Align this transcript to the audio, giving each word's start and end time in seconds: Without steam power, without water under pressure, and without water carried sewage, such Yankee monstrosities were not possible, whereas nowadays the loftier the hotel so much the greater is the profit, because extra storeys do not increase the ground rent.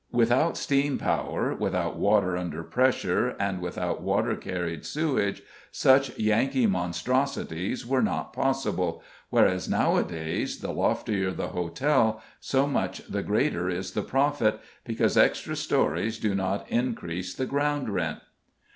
Without 0.11 0.57
steam 0.57 0.97
power, 0.97 1.53
without 1.53 1.95
water 1.95 2.35
under 2.35 2.63
pressure, 2.63 3.35
and 3.39 3.61
without 3.61 4.01
water 4.01 4.35
carried 4.35 4.83
sewage, 4.83 5.43
such 5.71 6.17
Yankee 6.17 6.65
monstrosities 6.65 7.85
were 7.85 8.01
not 8.01 8.33
possible, 8.33 9.03
whereas 9.29 9.69
nowadays 9.69 10.57
the 10.57 10.71
loftier 10.71 11.29
the 11.29 11.49
hotel 11.49 12.19
so 12.39 12.65
much 12.65 13.05
the 13.07 13.21
greater 13.21 13.69
is 13.69 13.91
the 13.91 14.01
profit, 14.01 14.59
because 14.85 15.15
extra 15.17 15.55
storeys 15.55 16.17
do 16.17 16.33
not 16.33 16.67
increase 16.69 17.35
the 17.35 17.45
ground 17.45 17.87
rent. 17.87 18.21